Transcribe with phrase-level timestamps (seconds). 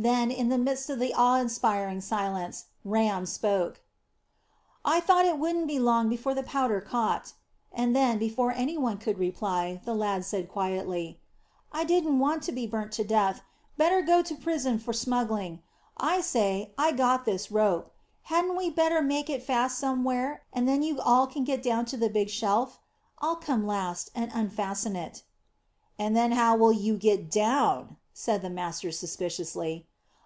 [0.00, 3.80] Then, in the midst of the awe inspiring silence, Ram spoke,
[4.84, 7.32] "I thought it wouldn't be long before the powder caught;"
[7.72, 11.18] and then, before any one could reply, the lad said quietly,
[11.72, 13.42] "I didn't want to be burnt to death.
[13.76, 15.64] Better go to prison for smuggling.
[15.96, 17.90] I say, I got this rope.
[18.22, 21.96] Hadn't we better make it fast somewhere, and then you can all get down to
[21.96, 22.78] the big shelf?
[23.18, 25.24] I'll come last, and unfasten it."
[25.98, 29.86] "And then how will you get down?" said the master suspiciously.